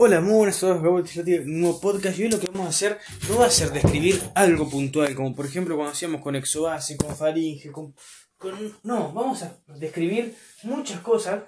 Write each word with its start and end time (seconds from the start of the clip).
Hola, 0.00 0.20
muy 0.20 0.34
buenas 0.34 0.58
a 0.58 0.60
todos, 0.60 0.76
un 0.76 1.60
nuevo 1.60 1.80
podcast 1.80 2.16
y 2.16 2.22
hoy 2.22 2.30
lo 2.30 2.38
que 2.38 2.46
vamos 2.46 2.66
a 2.66 2.70
hacer 2.70 3.00
no 3.28 3.38
va 3.38 3.46
a 3.46 3.50
ser 3.50 3.72
describir 3.72 4.22
algo 4.36 4.70
puntual, 4.70 5.12
como 5.16 5.34
por 5.34 5.44
ejemplo 5.44 5.74
cuando 5.74 5.90
hacíamos 5.90 6.20
con 6.20 6.36
exobase, 6.36 6.96
con 6.96 7.16
faringe, 7.16 7.72
con, 7.72 7.96
No, 8.84 9.12
vamos 9.12 9.42
a 9.42 9.58
describir 9.66 10.36
muchas 10.62 11.00
cosas 11.00 11.42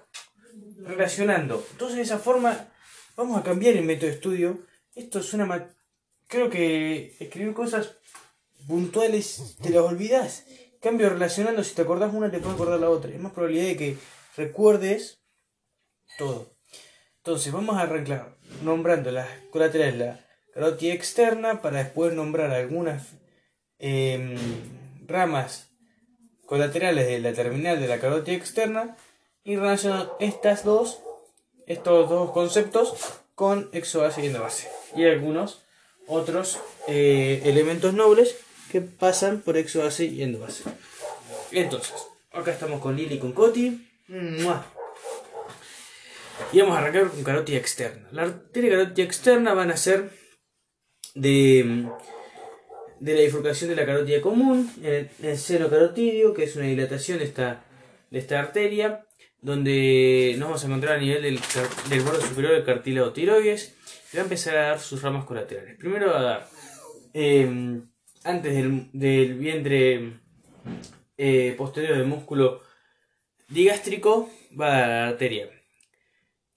relacionando. 0.79 1.65
Entonces 1.71 1.99
de 1.99 2.03
esa 2.03 2.19
forma 2.19 2.67
vamos 3.15 3.39
a 3.39 3.45
cambiar 3.45 3.77
el 3.77 3.85
método 3.85 4.09
de 4.09 4.17
estudio. 4.17 4.67
Esto 4.97 5.21
es 5.21 5.33
una... 5.33 5.73
Creo 6.27 6.51
que 6.51 7.17
escribir 7.21 7.55
cosas 7.55 7.99
puntuales 8.67 9.59
te 9.63 9.71
las 9.71 9.85
olvidas. 9.85 10.45
Cambio 10.81 11.09
relacionando, 11.09 11.63
si 11.63 11.77
te 11.77 11.83
acordás 11.83 12.13
una 12.13 12.33
te 12.33 12.41
puede 12.41 12.55
acordar 12.55 12.81
la 12.81 12.91
otra. 12.91 13.13
Es 13.13 13.21
más 13.21 13.33
probabilidad 13.33 13.67
de 13.67 13.77
que 13.77 13.99
recuerdes 14.37 15.23
todo. 16.19 16.57
Entonces 17.19 17.53
vamos 17.53 17.77
a 17.77 17.83
arrancar 17.83 18.40
nombrando 18.63 19.11
las 19.11 19.29
colaterales 19.51 19.99
la 19.99 20.21
carótida 20.53 20.95
externa 20.95 21.63
para 21.63 21.79
después 21.79 22.13
nombrar 22.13 22.51
algunas 22.53 23.09
em, 23.79 24.37
ramas 25.07 25.71
colaterales 26.47 27.07
de 27.07 27.21
la 27.21 27.33
terminal 27.33 27.81
de 27.81 27.89
la 27.89 27.99
carótida 27.99 28.37
externa 28.37 28.97
y 29.45 29.57
relacionar 29.57 30.11
estas 30.21 30.65
dos, 30.65 31.01
estos 31.67 32.11
dos 32.11 32.31
conceptos 32.33 32.95
con 33.35 33.69
exobase 33.73 34.23
y 34.23 34.27
endobase 34.27 34.69
y 34.97 35.05
algunos 35.05 35.63
otros 36.07 36.59
eh, 36.89 37.41
elementos 37.45 37.95
nobles 37.95 38.37
que 38.71 38.81
pasan 38.81 39.41
por 39.41 39.57
exobase 39.57 40.07
y 40.07 40.23
endobase. 40.23 40.65
Entonces, 41.53 41.95
acá 42.33 42.53
estamos 42.53 42.81
con 42.81 42.97
Lili 42.97 43.17
y 43.17 43.19
con 43.19 43.33
Coti. 43.33 43.87
Y 46.53 46.59
vamos 46.59 46.77
a 46.77 46.81
arrancar 46.81 47.11
con 47.11 47.23
carótida 47.23 47.59
externa. 47.59 48.09
La 48.11 48.23
arteria 48.23 48.71
carótida 48.71 49.05
externa 49.05 49.55
van 49.55 49.71
a 49.71 49.77
ser 49.77 50.11
de, 51.15 51.87
de 52.99 53.15
la 53.15 53.21
bifurcación 53.21 53.71
de 53.71 53.77
la 53.77 53.87
carótida 53.87 54.21
común, 54.21 54.69
el, 54.83 55.09
el 55.23 55.39
seno 55.39 55.71
carotidio, 55.71 56.35
que 56.35 56.45
es 56.45 56.57
una 56.57 56.67
dilatación 56.67 57.19
de 57.19 57.25
esta, 57.25 57.65
de 58.11 58.19
esta 58.19 58.41
arteria, 58.41 59.07
donde 59.41 60.35
nos 60.39 60.49
vamos 60.49 60.65
a 60.65 60.67
encontrar 60.67 60.97
a 60.97 61.01
nivel 61.01 61.23
del, 61.23 61.41
del 61.89 62.01
borde 62.01 62.27
superior 62.27 62.55
del 62.55 62.65
cartílago 62.65 63.13
tiroides, 63.13 63.77
y 64.13 64.17
va 64.17 64.23
a 64.23 64.25
empezar 64.25 64.57
a 64.57 64.69
dar 64.71 64.81
sus 64.81 65.03
ramas 65.03 65.27
colaterales. 65.27 65.79
Primero 65.79 66.11
va 66.11 66.19
a 66.19 66.23
dar, 66.23 66.49
em, 67.13 67.89
antes 68.25 68.53
del, 68.93 69.35
vientre 69.35 70.21
eh, 71.17 71.55
posterior 71.57 71.97
del 71.97 72.07
músculo 72.07 72.61
digástrico, 73.49 74.29
va 74.61 74.67
a 74.67 74.79
dar 74.81 74.89
la 74.89 75.09
arteria 75.11 75.60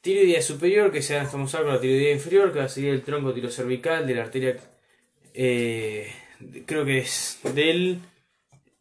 tiroidea 0.04 0.42
superior, 0.42 0.92
que 0.92 1.02
se 1.02 1.16
va 1.16 1.22
a 1.22 1.32
con 1.32 1.48
la 1.50 1.80
tiroidea 1.80 2.12
inferior, 2.12 2.52
que 2.52 2.60
va 2.60 2.66
a 2.66 2.70
seguir 2.70 2.90
el 2.90 3.04
tronco 3.04 3.34
tirocervical 3.34 4.06
de 4.06 4.16
la 4.16 4.24
arteria, 4.24 4.58
eh, 5.34 6.12
creo 6.66 6.84
que 6.84 6.98
es 7.00 7.40
del, 7.56 8.00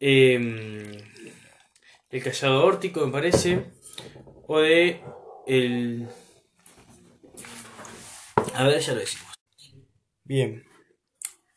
eh, 0.01 1.01
callado 2.21 2.65
órtico, 2.65 3.05
me 3.05 3.11
parece, 3.13 3.63
o 4.47 4.59
de 4.59 5.01
el... 5.47 6.07
A 8.53 8.67
ver, 8.67 8.81
ya 8.81 8.93
lo 8.93 8.99
decimos. 8.99 9.33
Bien. 10.25 10.63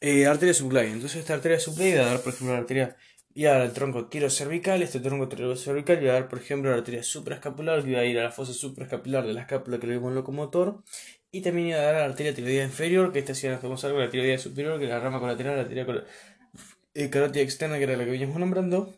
Eh, 0.00 0.26
arteria 0.26 0.54
subclavia. 0.54 0.92
Entonces 0.92 1.20
esta 1.20 1.34
arteria 1.34 1.58
subclavia 1.58 2.02
va 2.02 2.06
a 2.06 2.10
dar, 2.12 2.20
por 2.22 2.32
ejemplo, 2.32 2.54
la 2.54 2.60
arteria 2.60 2.96
y 3.36 3.44
a 3.44 3.52
dar 3.52 3.60
al 3.60 3.74
tronco 3.74 4.08
cervical, 4.30 4.82
este 4.82 4.98
tronco 4.98 5.56
cervical 5.56 6.02
y 6.02 6.08
a 6.08 6.14
dar, 6.14 6.28
por 6.30 6.38
ejemplo, 6.38 6.70
la 6.70 6.78
arteria 6.78 7.02
supraescapular, 7.02 7.84
que 7.84 7.92
va 7.92 8.00
a 8.00 8.04
ir 8.06 8.18
a 8.18 8.22
la 8.22 8.30
fosa 8.30 8.54
supraescapular 8.54 9.26
de 9.26 9.34
la 9.34 9.42
escápula 9.42 9.78
que 9.78 9.86
le 9.86 9.92
vimos 9.92 10.08
en 10.08 10.14
locomotor, 10.14 10.82
y 11.30 11.42
también 11.42 11.68
iba 11.68 11.76
a 11.76 11.82
dar 11.82 11.94
a 11.96 11.98
la 11.98 12.04
arteria 12.06 12.34
tiroidea 12.34 12.64
inferior, 12.64 13.12
que 13.12 13.18
esta 13.18 13.34
sí 13.34 13.46
la 13.46 13.58
vamos 13.58 13.84
a 13.84 13.90
la 13.90 14.08
tiroidea 14.08 14.38
superior, 14.38 14.78
que 14.78 14.86
es 14.86 14.90
la 14.90 15.00
rama 15.00 15.20
colateral, 15.20 15.56
la 15.56 15.62
arteria 15.64 15.86
eh, 16.94 17.10
carótida 17.10 17.42
externa, 17.42 17.76
que 17.76 17.84
era 17.84 17.98
la 17.98 18.06
que 18.06 18.10
veníamos 18.12 18.38
nombrando. 18.38 18.94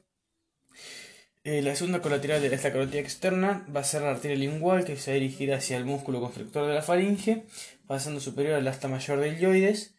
Eh, 1.43 1.61
la 1.61 1.75
segunda 1.75 2.01
colateral 2.01 2.41
de 2.41 2.55
esta 2.55 2.71
carótida 2.71 3.01
externa 3.01 3.67
va 3.75 3.81
a 3.81 3.85
ser 3.85 4.03
la 4.03 4.11
arteria 4.11 4.37
lingual, 4.37 4.85
que 4.85 4.97
se 4.97 5.11
va 5.11 5.17
a 5.17 5.21
dirigir 5.21 5.53
hacia 5.53 5.77
el 5.77 5.85
músculo 5.85 6.21
constrictor 6.21 6.69
de 6.69 6.75
la 6.75 6.83
faringe, 6.83 7.43
pasando 7.89 8.21
superior 8.21 8.55
al 8.55 8.69
asta 8.69 8.87
mayor 8.87 9.19
del 9.19 9.37
ioides. 9.41 9.97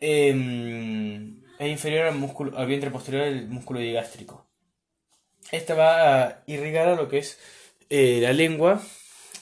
Em, 0.00 1.43
e 1.58 1.68
inferior 1.68 2.06
al, 2.06 2.16
músculo, 2.16 2.56
al 2.58 2.66
vientre 2.66 2.90
posterior 2.90 3.24
del 3.24 3.48
músculo 3.48 3.80
digástrico. 3.80 4.46
Esta 5.50 5.74
va 5.74 6.22
a 6.22 6.42
irrigar 6.46 6.88
a 6.88 6.96
lo 6.96 7.08
que 7.08 7.18
es 7.18 7.38
eh, 7.90 8.20
la 8.22 8.32
lengua, 8.32 8.82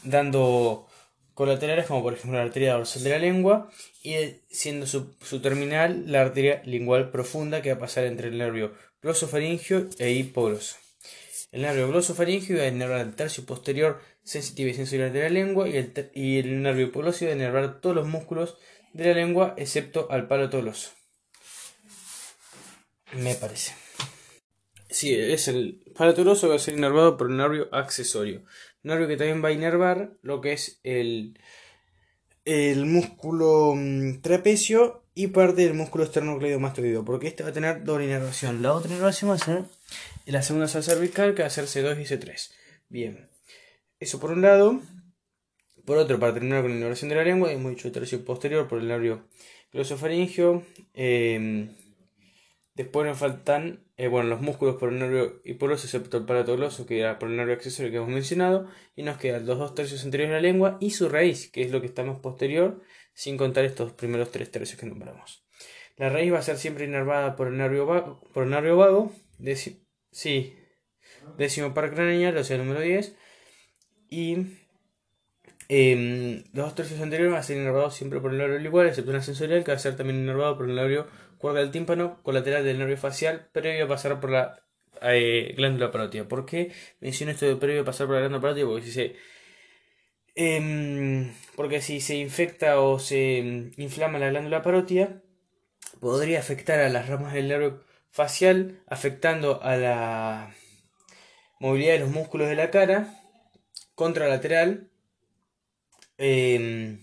dando 0.03 0.89
colaterales 1.35 1.87
como 1.87 2.03
por 2.03 2.13
ejemplo 2.13 2.39
la 2.39 2.45
arteria 2.45 2.75
dorsal 2.75 3.05
de 3.05 3.11
la 3.11 3.19
lengua 3.19 3.71
y 4.03 4.15
siendo 4.51 4.87
su, 4.87 5.15
terminal 5.41 6.05
la 6.11 6.21
arteria 6.21 6.63
lingual 6.65 7.11
profunda 7.11 7.63
que 7.63 7.71
va 7.71 7.77
a 7.77 7.81
pasar 7.81 8.05
entre 8.05 8.29
el 8.29 8.39
nervio 8.39 8.75
glosofaringio 9.01 9.89
e 9.99 10.11
hipogloso. 10.11 10.77
El 11.51 11.63
nervio 11.63 11.89
glosofaringio 11.89 12.59
va 12.59 12.65
a 12.65 12.69
inervar 12.69 13.01
el 13.01 13.15
tercio 13.15 13.45
posterior 13.45 14.01
sensitivo 14.23 14.71
y 14.71 14.75
sensorial 14.75 15.13
de 15.13 15.23
la 15.23 15.29
lengua 15.29 15.69
y 15.69 15.77
el, 15.77 16.11
y 16.15 16.39
el 16.39 16.63
nervio 16.63 16.87
hipoglósico 16.87 17.27
va 17.27 17.33
a 17.33 17.37
inervar 17.37 17.81
todos 17.81 17.97
los 17.97 18.07
músculos 18.07 18.57
de 18.93 19.07
la 19.07 19.15
lengua 19.15 19.55
excepto 19.57 20.09
al 20.11 20.29
palo 20.29 20.51
toloso. 20.51 20.91
Me 23.13 23.35
parece. 23.35 23.75
Sí, 24.89 25.15
es 25.15 25.49
el 25.49 25.83
palaturoso 25.97 26.47
que 26.47 26.51
va 26.51 26.57
a 26.57 26.59
ser 26.59 26.75
inervado 26.75 27.17
por 27.17 27.31
el 27.31 27.37
nervio 27.37 27.69
accesorio. 27.73 28.43
Nervio 28.83 29.09
que 29.09 29.17
también 29.17 29.43
va 29.43 29.49
a 29.49 29.53
inervar 29.53 30.13
lo 30.23 30.41
que 30.41 30.53
es 30.53 30.81
el, 30.83 31.39
el 32.45 32.85
músculo 32.85 33.75
mm, 33.75 34.21
trapecio 34.21 35.05
y 35.15 35.29
parte 35.29 35.63
del 35.63 35.75
músculo 35.75 36.05
esternocleidomastoideo. 36.05 37.05
Porque 37.05 37.29
este 37.29 37.43
va 37.43 37.51
a 37.51 37.55
tener 37.55 37.85
doble 37.85 38.05
inervación. 38.05 38.63
La 38.63 38.75
otra 38.75 38.91
inervación 38.91 39.31
va 39.31 39.35
a 39.35 39.39
ser 39.39 39.65
la 40.27 40.43
segunda 40.43 40.69
sala 40.69 40.83
cervical 40.83 41.35
que 41.35 41.43
va 41.43 41.49
a 41.49 41.51
ser 41.51 41.65
C2 41.65 42.01
y 42.01 42.05
C3. 42.05 42.53
Bien. 42.89 43.31
Eso 43.99 44.21
por 44.21 44.31
un 44.31 44.43
lado. 44.43 44.81
Por 45.87 45.99
otro, 45.99 46.19
para 46.21 46.35
terminar 46.35 46.63
con 46.63 46.71
la 46.71 46.77
inervación 46.77 47.09
de 47.09 47.17
la 47.17 47.25
lengua, 47.25 47.51
hemos 47.51 47.71
dicho 47.71 47.89
el 47.89 47.95
tercio 47.95 48.25
posterior 48.25 48.69
por 48.69 48.79
el 48.79 48.89
nervio 48.89 49.27
glosofaringio. 49.73 50.65
Eh, 50.95 51.69
Después 52.75 53.07
nos 53.07 53.19
faltan 53.19 53.85
eh, 53.97 54.09
bueno, 54.09 54.31
los 54.31 54.41
músculos 54.41 54.77
por 54.77 54.93
el 54.93 54.99
nervio 54.99 55.41
hipogloso, 55.45 55.87
excepto 55.87 56.17
el 56.17 56.25
palato 56.25 56.57
gloso, 56.57 56.87
que 56.87 57.01
era 57.01 57.19
por 57.19 57.29
el 57.29 57.37
nervio 57.37 57.55
accesorio 57.55 57.91
que 57.91 57.99
hemos 57.99 58.09
mencionado. 58.09 58.69
Y 58.97 59.03
nos 59.03 59.19
quedan 59.19 59.47
los 59.47 59.59
dos 59.59 59.75
tercios 59.75 60.05
anteriores 60.05 60.35
de 60.35 60.41
la 60.41 60.43
lengua 60.43 60.79
y 60.81 60.91
su 60.91 61.09
raíz, 61.09 61.51
que 61.51 61.63
es 61.63 61.71
lo 61.71 61.81
que 61.81 61.87
está 61.87 62.03
más 62.03 62.19
posterior, 62.19 62.83
sin 63.15 63.37
contar 63.37 63.65
estos 63.65 63.93
primeros 63.93 64.31
tres 64.31 64.51
tercios 64.51 64.81
que 64.81 64.87
nombramos. 64.87 65.45
La 65.97 66.09
raíz 66.09 66.33
va 66.33 66.39
a 66.39 66.43
ser 66.43 66.57
siempre 66.57 66.85
inervada 66.85 67.37
por 67.37 67.49
el 67.49 67.57
nervio 67.59 67.87
vago, 67.87 68.21
por 68.33 68.45
el 68.45 68.51
nervio 68.51 68.77
vago 68.77 69.13
sí, 70.11 70.57
décimo 71.39 71.75
par 71.75 71.93
craneal, 71.93 72.37
o 72.37 72.45
sea, 72.45 72.59
número 72.59 72.81
10. 72.81 73.17
Y 74.09 74.47
em, 75.69 76.45
los 76.53 76.67
dos 76.67 76.75
tercios 76.75 77.01
anteriores 77.01 77.33
van 77.33 77.41
a 77.41 77.45
ser 77.45 77.57
inervados 77.57 77.95
siempre 77.95 78.21
por 78.21 78.33
el 78.33 78.39
nervio 78.39 78.61
igual, 78.61 78.89
excepto 78.89 79.11
una 79.11 79.23
sensorial, 79.23 79.65
que 79.65 79.73
va 79.73 79.77
a 79.77 79.81
ser 79.81 79.97
también 79.97 80.21
inervado 80.21 80.57
por 80.57 80.69
el 80.69 80.75
nervio 80.77 81.07
cuerda 81.43 81.61
del 81.61 81.73
tímpano 81.73 82.23
colateral 82.23 82.65
del 82.65 82.79
nervio 82.79 82.97
facial 82.97 83.49
previo 83.53 83.87
a 83.87 83.89
pasar 83.89 84.21
por 84.21 84.31
la 84.31 84.65
eh, 85.03 85.55
glándula 85.57 85.91
parótida. 85.91 86.29
¿Por 86.29 86.47
qué 86.47 86.73
menciono 87.01 87.33
esto 87.33 87.47
de 87.47 87.57
previo 87.57 87.83
a 87.83 87.85
pasar 87.85 88.07
por 88.07 88.15
la 88.15 88.21
glándula 88.21 88.41
parótida? 88.43 88.67
Porque 88.67 88.87
si 88.87 88.93
se, 88.93 89.17
em, 90.37 91.33
porque 91.57 91.81
si 91.83 92.01
se 92.01 92.15
infecta 92.17 92.81
o 92.81 92.99
se 92.99 93.39
em, 93.39 93.73
inflama 93.77 94.19
la 94.21 94.31
glándula 94.31 94.63
parótida, 94.63 95.23
podría 96.01 96.39
afectar 96.41 96.79
a 96.81 96.89
las 96.89 97.09
ramas 97.09 97.35
del 97.35 97.49
nervio 97.49 97.85
facial, 98.11 98.81
afectando 98.87 99.63
a 99.63 99.77
la 99.77 100.55
movilidad 101.61 101.95
de 101.95 102.01
los 102.01 102.11
músculos 102.11 102.49
de 102.49 102.57
la 102.57 102.71
cara, 102.71 102.99
contralateral. 103.97 104.91
Eh, 106.19 106.99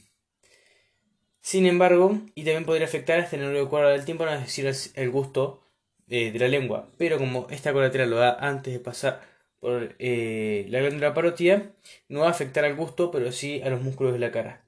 sin 1.49 1.65
embargo, 1.65 2.15
y 2.35 2.43
también 2.43 2.63
podría 2.63 2.85
afectar 2.85 3.19
a 3.19 3.23
este 3.23 3.35
nervio 3.35 3.69
cuadro 3.69 3.89
del 3.89 4.05
tímpano, 4.05 4.31
es 4.33 4.41
decir, 4.41 4.71
el 4.93 5.09
gusto 5.09 5.63
eh, 6.07 6.31
de 6.31 6.37
la 6.37 6.47
lengua. 6.47 6.91
Pero 6.99 7.17
como 7.17 7.47
esta 7.49 7.73
colateral 7.73 8.11
lo 8.11 8.17
da 8.17 8.37
antes 8.39 8.71
de 8.71 8.79
pasar 8.79 9.21
por 9.59 9.95
eh, 9.97 10.67
la 10.69 10.79
glándula 10.79 11.15
parótida, 11.15 11.71
no 12.07 12.19
va 12.19 12.27
a 12.27 12.29
afectar 12.29 12.65
al 12.65 12.75
gusto, 12.75 13.09
pero 13.09 13.31
sí 13.31 13.63
a 13.63 13.71
los 13.71 13.81
músculos 13.81 14.13
de 14.13 14.19
la 14.19 14.31
cara. 14.31 14.63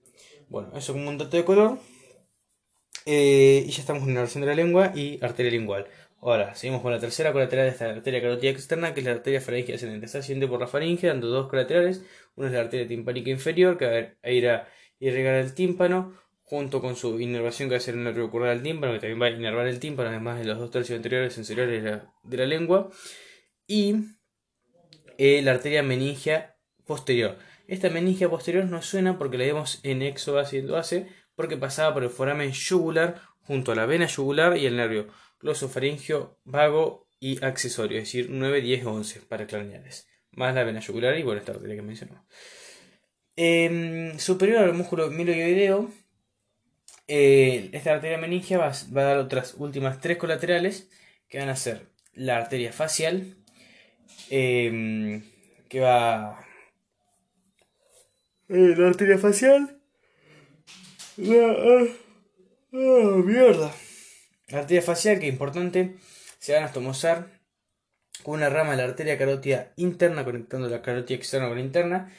Bueno, 0.50 0.76
eso 0.76 0.94
como 0.94 1.08
un 1.08 1.20
dato 1.20 1.38
de 1.38 1.46
color. 1.46 1.78
Eh, 3.06 3.64
y 3.68 3.70
ya 3.70 3.82
estamos 3.82 4.08
en 4.08 4.16
la 4.16 4.22
versión 4.22 4.42
de 4.42 4.48
la 4.48 4.56
lengua 4.56 4.92
y 4.96 5.24
arteria 5.24 5.52
lingual. 5.52 5.86
Ahora, 6.20 6.56
seguimos 6.56 6.82
con 6.82 6.92
la 6.92 7.00
tercera 7.00 7.32
colateral 7.32 7.66
de 7.66 7.74
esta 7.74 7.92
arteria 7.92 8.24
carótida 8.24 8.50
externa, 8.50 8.96
que 8.96 9.02
es 9.02 9.06
la 9.06 9.12
arteria 9.12 9.40
faríngea 9.40 9.76
ascendente. 9.76 10.08
Está 10.08 10.18
asciende 10.18 10.48
por 10.48 10.60
la 10.60 10.66
faringe, 10.66 11.06
dando 11.06 11.28
dos 11.28 11.48
colaterales. 11.48 12.04
Una 12.36 12.48
es 12.48 12.54
la 12.54 12.62
arteria 12.62 12.88
timpánica 12.88 13.30
inferior, 13.30 13.78
que 13.78 13.86
va 13.86 14.18
a 14.24 14.32
ir 14.32 14.50
a 14.50 14.68
irrigar 15.00 15.36
el 15.36 15.54
tímpano 15.54 16.20
junto 16.52 16.82
con 16.82 16.98
su 16.98 17.18
inervación 17.22 17.70
que 17.70 17.76
va 17.76 17.78
a 17.78 17.82
ser 17.82 17.94
el 17.94 18.04
nervio 18.04 18.30
del 18.30 18.62
tímpano, 18.62 18.92
que 18.92 19.00
también 19.00 19.22
va 19.22 19.28
a 19.28 19.30
inervar 19.30 19.68
el 19.68 19.80
tímpano, 19.80 20.10
además 20.10 20.38
de 20.38 20.44
los 20.44 20.60
dos 20.60 20.70
tercios 20.70 20.98
anteriores 20.98 21.34
sensoriales 21.34 22.02
de 22.24 22.38
la, 22.38 22.46
lengua, 22.46 22.90
y 23.66 23.96
eh, 25.18 25.42
la 25.44 25.52
arteria 25.52 25.82
meningia 25.82 26.58
posterior. 26.86 27.38
Esta 27.68 27.90
meningia 27.90 28.30
posterior 28.30 28.66
nos 28.66 28.86
suena 28.86 29.18
porque 29.18 29.38
la 29.38 29.46
vemos 29.46 29.80
en 29.84 30.02
exobase 30.02 30.58
y 30.58 30.60
endoase, 30.60 31.08
porque 31.36 31.56
pasaba 31.56 31.94
por 31.94 32.04
el 32.04 32.10
foramen 32.10 32.52
yugular 32.52 33.22
junto 33.40 33.72
a 33.72 33.76
la 33.76 33.86
vena 33.86 34.08
yugular 34.08 34.58
y 34.58 34.66
el 34.66 34.76
nervio 34.76 35.08
glosofaringio 35.40 36.38
vago 36.44 37.08
y 37.22 37.42
accesorio, 37.46 38.00
es 38.00 38.10
decir, 38.10 38.28
9, 38.30 38.60
10 38.60 38.86
o 38.88 38.92
11 38.92 39.22
para 39.22 39.48
clarineales, 39.48 40.06
más 40.32 40.54
la 40.54 40.66
vena 40.66 40.82
yugular 40.82 41.18
y 41.18 41.24
bueno, 41.24 41.40
esta 41.40 41.54
arteria 41.54 41.78
que 41.78 41.82
mencionamos. 41.82 42.26
Em, 43.38 44.20
superior 44.20 44.64
al 44.64 44.74
músculo 44.74 45.10
miloideo, 45.10 45.90
eh, 47.14 47.70
esta 47.74 47.92
arteria 47.92 48.18
meningia 48.18 48.58
va, 48.58 48.72
va, 48.96 49.02
a 49.02 49.06
dar 49.06 49.18
otras 49.18 49.56
últimas 49.56 50.00
tres 50.00 50.18
colaterales 50.18 50.90
que 51.28 51.40
van 51.40 51.50
a 51.50 51.58
ser 51.58 51.90
la 52.14 52.38
arteria 52.38 52.72
facial, 52.72 53.36
eh, 54.30 55.22
que 55.68 55.80
va... 55.82 56.40
Eh, 58.48 58.76
la 58.78 58.88
arteria 58.88 59.18
facial. 59.18 59.82
La, 61.18 61.52
ah, 61.52 61.86
ah, 62.72 63.22
mierda. 63.26 63.74
La 64.48 64.60
arteria 64.60 64.82
facial, 64.82 65.20
que 65.20 65.28
es 65.28 65.34
importante, 65.34 65.98
se 66.40 66.54
van 66.54 66.64
a 66.64 66.68
estomosar 66.68 67.42
con 68.24 68.36
una 68.36 68.50
rama 68.50 68.72
de 68.72 68.78
la 68.78 68.84
arteria 68.86 69.18
carótida 69.18 69.74
interna 69.76 70.24
conectando 70.24 70.70
la 70.70 70.82
carótida 70.82 71.18
externa 71.18 71.50
con 71.50 71.58
la 71.58 71.64
interna 71.64 72.14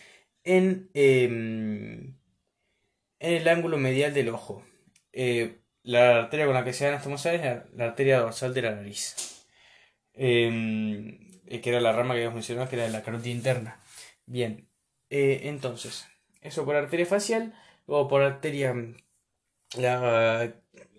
en, 0.44 0.90
eh, 0.92 1.24
en 1.24 2.14
el 3.20 3.48
ángulo 3.48 3.78
medial 3.78 4.12
del 4.12 4.28
ojo. 4.28 4.62
Eh, 5.12 5.60
la 5.82 6.20
arteria 6.20 6.46
con 6.46 6.54
la 6.54 6.64
que 6.64 6.72
se 6.72 6.84
van 6.84 6.94
a 6.94 6.96
estomosar 6.98 7.34
es 7.34 7.42
la, 7.74 7.84
arteria 7.84 8.20
dorsal 8.20 8.54
de 8.54 8.62
la 8.62 8.72
nariz. 8.72 9.46
Eh, 10.14 11.32
eh, 11.46 11.60
que 11.60 11.70
era 11.70 11.80
la 11.80 11.92
rama 11.92 12.14
que 12.14 12.20
habíamos 12.20 12.36
mencionado, 12.36 12.68
que 12.68 12.76
era 12.76 12.88
la 12.88 13.02
carótida 13.02 13.30
interna. 13.32 13.80
Bien, 14.26 14.68
eh, 15.10 15.42
entonces, 15.44 16.06
eso 16.40 16.64
por 16.64 16.76
arteria 16.76 17.06
facial, 17.06 17.54
luego 17.86 18.08
por 18.08 18.22
arteria, 18.22 18.74
la, 19.76 20.54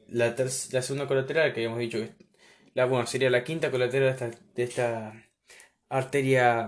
la, 0.08 0.36
la 0.36 0.82
segunda 0.82 1.08
colateral 1.08 1.54
que 1.54 1.62
habíamos 1.62 1.80
dicho 1.80 2.00
que 2.00 2.12
la, 2.76 2.86
bueno, 2.86 3.08
sería 3.08 3.30
la 3.30 3.44
quinta 3.44 3.72
colateral 3.72 4.38
de 4.56 4.64
esta, 4.64 5.14
arteria 5.90 6.68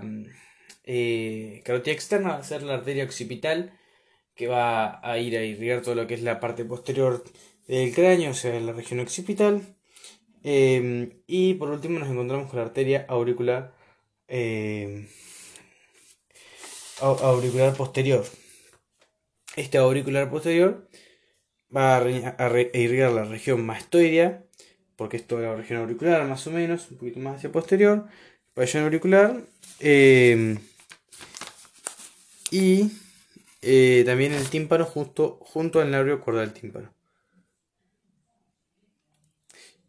eh, 0.84 1.62
carótida 1.64 1.94
externa, 1.94 2.30
va 2.30 2.36
a 2.38 2.42
ser 2.44 2.62
la 2.62 2.74
arteria 2.74 3.04
occipital, 3.04 3.78
que 4.36 4.46
va 4.46 5.00
a 5.02 5.18
ir 5.18 5.36
a 5.36 5.44
irrigar 5.44 5.82
todo 5.82 5.94
lo 5.94 6.06
que 6.06 6.14
es 6.14 6.22
la 6.22 6.40
parte 6.40 6.64
posterior 6.64 7.24
del 7.66 7.94
cráneo, 7.94 8.30
o 8.30 8.34
sea, 8.34 8.58
la 8.60 8.72
región 8.72 9.00
occipital. 9.00 9.62
Eh, 10.44 11.22
y 11.26 11.54
por 11.54 11.70
último 11.70 11.98
nos 11.98 12.08
encontramos 12.08 12.48
con 12.48 12.60
la 12.60 12.66
arteria 12.66 13.04
auricular 13.08 13.74
eh, 14.28 15.08
auricular 17.00 17.74
posterior. 17.74 18.24
Este 19.56 19.78
auricular 19.78 20.30
posterior 20.30 20.88
va 21.74 21.96
a, 21.96 22.08
irrigar 22.74 23.12
la 23.12 23.24
región 23.24 23.64
mastoidea, 23.64 24.44
porque 24.96 25.16
esto 25.16 25.38
es 25.38 25.46
la 25.46 25.56
región 25.56 25.80
auricular 25.80 26.26
más 26.26 26.46
o 26.46 26.50
menos, 26.50 26.90
un 26.90 26.98
poquito 26.98 27.20
más 27.20 27.36
hacia 27.36 27.52
posterior, 27.52 28.06
pabellón 28.54 28.84
auricular, 28.84 29.42
eh, 29.80 30.58
y 32.50 32.90
eh, 33.66 34.04
también 34.04 34.32
el 34.32 34.48
tímpano 34.48 34.84
justo, 34.84 35.38
junto 35.42 35.80
al 35.80 35.90
nervio 35.90 36.20
cordal 36.20 36.52
tímpano. 36.52 36.94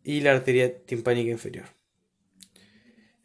Y 0.03 0.21
la 0.21 0.31
arteria 0.31 0.83
timpánica 0.83 1.29
inferior. 1.29 1.65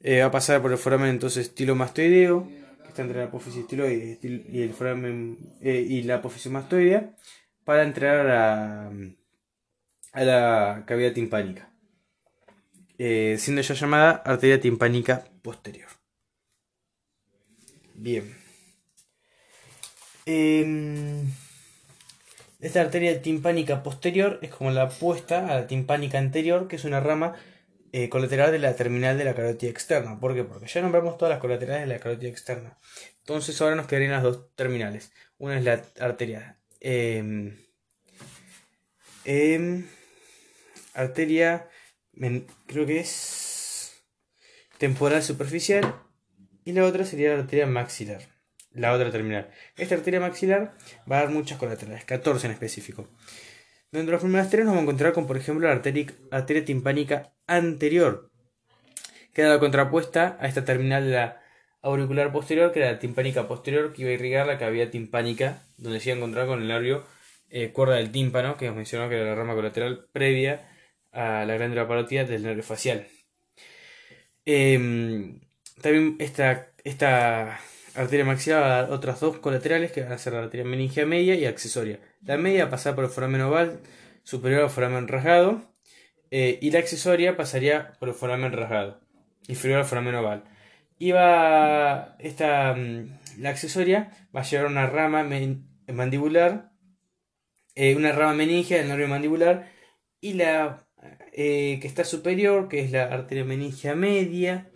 Eh, 0.01 0.21
va 0.21 0.27
a 0.27 0.31
pasar 0.31 0.61
por 0.61 0.71
el 0.73 0.79
foramen 0.79 1.09
entonces 1.09 1.47
estilo 1.47 1.75
mastoideo, 1.75 2.47
que 2.83 2.89
está 2.89 3.03
entre 3.03 3.19
la 3.19 3.25
apófisis 3.25 3.63
estiloide 3.63 4.19
y 4.23 4.61
el 4.61 4.75
foramen 4.75 5.39
eh, 5.63 5.87
y 5.89 6.03
la 6.03 6.17
apófisis 6.17 6.53
mastoidea, 6.53 7.17
para 7.65 7.85
entrar 7.85 8.27
a, 8.29 8.91
a 10.13 10.25
la 10.25 10.85
cavidad 10.87 11.13
timpánica, 11.13 11.73
siendo 12.99 13.63
ya 13.63 13.75
llamada 13.75 14.11
arteria 14.11 14.61
timpánica 14.61 15.25
posterior. 15.43 15.89
Bien. 17.95 18.42
Em, 20.25 21.33
esta 22.61 22.81
arteria 22.81 23.21
timpánica 23.23 23.83
posterior 23.83 24.39
es 24.43 24.51
como 24.51 24.71
la 24.71 24.85
opuesta 24.85 25.49
a 25.49 25.61
la 25.61 25.67
timpánica 25.67 26.19
anterior, 26.19 26.69
que 26.69 26.77
es 26.77 26.85
una 26.85 27.01
rama 27.01 27.35
eh, 27.93 28.09
colateral 28.09 28.53
de 28.53 28.59
la 28.59 28.77
terminal 28.77 29.19
de 29.19 29.25
la 29.25 29.35
carótida 29.35 29.71
externa. 29.71 30.21
¿Por 30.21 30.35
qué? 30.35 30.45
Porque 30.45 30.67
ya 30.67 30.81
nombramos 30.81 31.19
todas 31.19 31.31
las 31.33 31.41
colaterales 31.41 31.89
de 31.89 31.95
la 31.95 32.01
carótida 32.01 32.31
externa. 32.31 32.79
Entonces 33.21 33.61
ahora 33.61 33.75
nos 33.75 33.87
quedarían 33.87 34.13
las 34.13 34.23
dos 34.23 34.55
terminales. 34.55 35.13
Una 35.39 35.59
es 35.59 35.65
la 35.65 35.83
arteria. 36.01 36.59
Eh, 36.81 37.53
eh, 39.25 39.85
arteria. 40.95 41.69
Creo 42.67 42.87
que 42.87 43.01
es. 43.01 44.05
Temporal 44.79 45.23
superficial. 45.23 45.95
Y 46.65 46.73
la 46.73 46.85
otra 46.85 47.05
sería 47.05 47.35
la 47.35 47.41
arteria 47.41 47.67
maxilar. 47.67 48.32
La 48.75 48.93
otra 48.93 49.11
terminal. 49.11 49.51
Esta 49.77 49.95
arteria 49.95 50.21
maxilar 50.21 50.73
va 51.11 51.19
a 51.19 51.23
dar 51.23 51.31
muchas 51.31 51.59
colaterales, 51.59 52.05
14 52.05 52.47
en 52.47 52.53
específico. 52.53 53.09
Dentro 53.91 54.07
de 54.07 54.13
las 54.13 54.23
primeras 54.23 54.51
tres 54.51 54.65
nos 54.65 54.73
vamos 54.73 54.81
a 54.81 54.85
encontrar 54.85 55.13
con, 55.13 55.27
por 55.27 55.37
ejemplo, 55.37 55.69
la 55.69 55.75
arteria, 55.75 56.65
timpánica 56.65 57.35
anterior, 57.47 58.31
que 59.35 59.43
era 59.43 59.51
la 59.51 59.61
contrapuesta 59.61 60.39
a 60.41 60.49
esta 60.49 60.65
terminal 60.65 61.05
de 61.05 61.11
la 61.11 61.43
auricular 61.83 62.33
posterior, 62.33 62.73
que 62.73 62.81
era 62.81 62.93
la 62.93 62.99
timpánica 62.99 63.47
posterior, 63.47 63.93
que 63.93 64.03
iba 64.03 64.11
a 64.11 64.15
irrigar 64.15 64.47
la 64.47 64.57
cavidad 64.59 64.89
timpánica, 64.89 65.63
donde 65.77 66.01
se 66.01 66.09
iba 66.09 66.15
a 66.15 66.19
encontrar 66.19 66.47
con 66.47 66.63
el 66.63 66.69
nervio 66.69 67.05
eh, 67.51 67.71
cuerda 67.73 67.97
del 67.97 68.11
tímpano, 68.11 68.57
que 68.57 68.71
os 68.71 68.75
mencionó 68.75 69.11
que 69.11 69.17
era 69.17 69.27
la 69.27 69.35
rama 69.35 69.55
colateral 69.55 70.07
previa 70.13 70.67
a 71.13 71.45
la 71.45 71.57
glándula 71.57 71.87
parótida 71.87 72.25
del 72.25 72.45
nervio 72.45 72.63
facial. 72.63 73.07
Em, 74.45 75.41
también 75.83 76.17
esta, 76.19 76.73
esta 76.85 77.61
arteria 77.95 78.25
maxilar 78.25 78.91
otras 78.91 79.21
dos 79.21 79.39
colaterales, 79.39 79.93
que 79.93 80.03
van 80.03 80.13
a 80.13 80.19
ser 80.19 80.33
la 80.33 80.41
arteria 80.41 80.65
meningia 80.65 81.07
media 81.07 81.35
y 81.35 81.47
accesoria. 81.47 82.01
La 82.23 82.37
media 82.37 82.71
pasar 82.71 82.95
por 82.95 83.05
el 83.05 83.11
foramen 83.11 83.43
oval 83.43 83.81
superior 84.23 84.63
al 84.63 84.71
foramen 84.71 85.09
rasgado. 85.09 85.63
Eh, 86.31 86.59
y 86.63 86.71
la 86.71 86.79
accesoria 86.79 87.37
pasaría 87.37 87.93
por 88.01 88.09
el 88.09 88.15
foramen 88.15 88.53
rasgado, 88.53 89.01
inferior 89.49 89.81
al 89.81 89.85
foramen 89.85 90.15
oval. 90.15 90.45
Va 91.03 92.17
esta, 92.21 92.75
mm, 92.75 93.19
la 93.39 93.51
accesoria 93.51 94.11
va 94.35 94.41
a 94.41 94.45
llevar 94.45 94.67
una 94.67 94.87
rama 94.87 95.27
mandibular, 95.93 96.73
eh, 97.75 97.97
una 97.97 98.13
rama 98.13 98.35
meningia 98.35 98.79
del 98.79 98.89
nervio 98.89 99.09
mandibular, 99.09 99.69
y 100.21 100.35
la 100.35 100.87
eh, 101.33 101.79
que 101.81 101.89
está 101.89 102.05
superior, 102.05 102.69
que 102.69 102.81
es 102.81 102.93
la 102.93 103.05
arteria 103.05 103.45
meningia 103.45 103.95
media, 103.95 104.71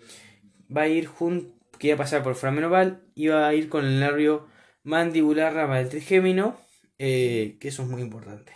va 0.75 0.83
a 0.83 0.89
ir 0.89 1.07
junto, 1.07 1.56
que 1.79 1.89
va 1.89 1.95
a 1.95 1.99
pasar 1.99 2.23
por 2.23 2.33
el 2.33 2.39
foramen 2.39 2.65
oval, 2.65 3.03
y 3.15 3.29
va 3.29 3.47
a 3.49 3.55
ir 3.55 3.69
con 3.69 3.85
el 3.85 4.01
nervio 4.01 4.47
mandibular 4.87 5.53
rama 5.53 5.79
del 5.79 5.89
trigémino, 5.89 6.57
eh, 6.99 7.57
que 7.61 7.69
eso 7.69 7.83
es 7.83 7.89
muy 7.89 8.01
importante. 8.01 8.53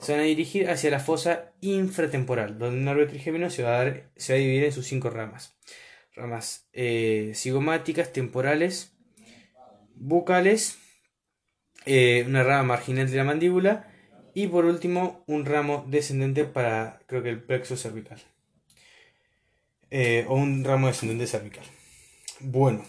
Se 0.00 0.12
van 0.12 0.22
a 0.22 0.24
dirigir 0.24 0.68
hacia 0.68 0.90
la 0.90 0.98
fosa 0.98 1.52
infratemporal, 1.60 2.58
donde 2.58 2.78
el 2.78 2.84
nervio 2.84 3.06
trigémino 3.06 3.48
se 3.48 3.62
va 3.62 3.76
a, 3.76 3.84
dar, 3.84 4.10
se 4.16 4.32
va 4.32 4.36
a 4.36 4.40
dividir 4.40 4.64
en 4.64 4.72
sus 4.72 4.86
cinco 4.86 5.10
ramas. 5.10 5.56
Ramas 6.14 6.68
eh, 6.72 7.32
cigomáticas, 7.36 8.12
temporales, 8.12 8.96
bucales, 9.94 10.78
eh, 11.86 12.24
una 12.26 12.42
rama 12.42 12.64
marginal 12.64 13.08
de 13.08 13.16
la 13.16 13.24
mandíbula 13.24 13.88
y 14.34 14.48
por 14.48 14.64
último 14.64 15.22
un 15.26 15.46
ramo 15.46 15.84
descendente 15.88 16.44
para 16.44 17.00
creo 17.06 17.22
que 17.22 17.30
el 17.30 17.42
plexo 17.42 17.76
cervical. 17.76 18.20
o 20.26 20.34
un 20.34 20.64
ramo 20.64 20.88
descendente 20.88 21.28
cervical. 21.28 21.64
Bueno. 22.44 22.84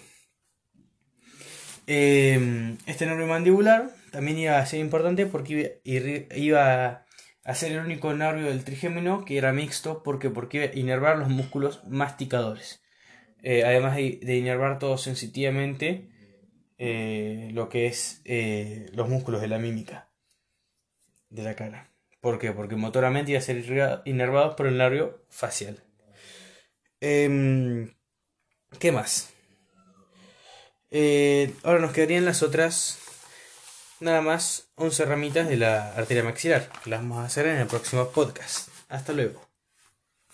este 1.86 3.06
nervio 3.06 3.28
mandibular 3.28 3.92
también 4.12 4.38
iba 4.38 4.60
a 4.60 4.66
ser 4.66 4.80
importante 4.80 5.26
porque 5.26 5.82
iba, 5.84 7.06
a 7.44 7.56
ser 7.56 7.72
el 7.74 7.80
único 7.80 8.14
nervio 8.14 8.48
del 8.48 8.64
trigémino 8.64 9.26
que 9.26 9.38
era 9.38 9.54
mixto 9.54 10.04
porque, 10.04 10.30
porque 10.30 10.58
iba 10.58 10.68
a 10.68 10.76
inervar 10.78 11.18
los 11.18 11.30
músculos 11.30 11.84
masticadores. 11.88 12.84
Eh, 13.42 13.64
además 13.66 13.96
de, 13.96 14.38
inervar 14.38 14.80
todo 14.80 14.98
sensitivamente 14.98 16.10
eh, 16.78 17.50
lo 17.54 17.70
que 17.70 17.88
es 17.88 18.22
eh, 18.24 18.90
los 18.94 19.10
músculos 19.10 19.42
de 19.42 19.50
la 19.50 19.60
mímica 19.60 20.10
de 21.30 21.44
la 21.44 21.56
cara. 21.56 21.92
¿Por 22.22 22.40
qué? 22.40 22.52
Porque 22.54 22.76
motoramente 22.76 23.32
iba 23.32 23.40
a 23.40 23.44
ser 23.44 24.02
inervados 24.06 24.56
por 24.56 24.68
el 24.68 24.78
nervio 24.78 25.26
facial. 25.30 25.84
Em, 27.02 27.94
¿Qué 28.80 28.92
más? 28.92 29.33
Ahora 31.64 31.80
nos 31.80 31.92
quedarían 31.92 32.26
las 32.26 32.44
otras 32.44 33.00
nada 34.00 34.22
más 34.22 34.68
11 34.76 35.06
ramitas 35.06 35.48
de 35.48 35.58
la 35.58 35.94
arteria 35.94 36.24
maxilar. 36.24 36.70
Las 36.86 37.02
vamos 37.02 37.20
a 37.20 37.26
hacer 37.26 37.48
en 37.48 37.58
el 37.58 37.68
próximo 37.68 38.10
podcast. 38.10 38.70
Hasta 38.90 39.14
luego. 39.14 39.53